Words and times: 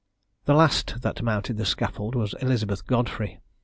The 0.45 0.55
last 0.55 1.03
that 1.03 1.21
mounted 1.21 1.57
the 1.57 1.63
scaffold 1.63 2.15
was 2.15 2.33
Elizabeth 2.41 2.87
Godfrey. 2.87 3.39